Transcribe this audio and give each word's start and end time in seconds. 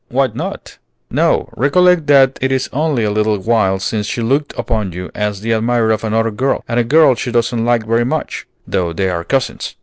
Why 0.09 0.25
not?" 0.33 0.79
"No. 1.11 1.49
Recollect 1.55 2.07
that 2.07 2.39
it 2.41 2.51
is 2.51 2.71
only 2.73 3.03
a 3.03 3.11
little 3.11 3.37
while 3.37 3.77
since 3.77 4.07
she 4.07 4.19
looked 4.23 4.51
upon 4.57 4.93
you 4.93 5.11
as 5.13 5.41
the 5.41 5.53
admirer 5.53 5.91
of 5.91 6.03
another 6.03 6.31
girl, 6.31 6.63
and 6.67 6.79
a 6.79 6.83
girl 6.83 7.13
she 7.13 7.31
doesn't 7.31 7.63
like 7.63 7.85
very 7.85 8.03
much, 8.03 8.47
though 8.65 8.93
they 8.93 9.09
are 9.11 9.23
cousins. 9.23 9.75